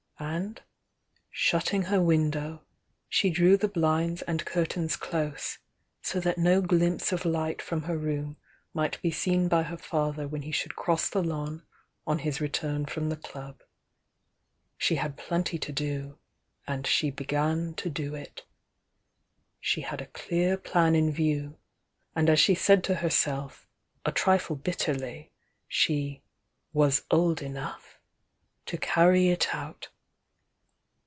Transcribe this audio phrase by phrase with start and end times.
[0.23, 0.61] And,
[1.31, 2.61] shutting her window,
[3.09, 5.57] she drew the blinds and curtains close,
[6.03, 8.37] so that no glimpse of light from her room
[8.71, 11.63] might be seen by her father when he should cross the lawn
[12.05, 13.63] on his return from the Club.
[14.77, 16.19] She had plenty to do,
[16.67, 18.45] and she began to do it.
[19.59, 21.57] She had a clear plan in view,
[22.15, 23.67] and as she said to herself,
[24.05, 25.31] a trifle bitterly,
[25.67, 26.21] she
[26.73, 27.99] "was old enough"
[28.67, 29.87] to carry it out.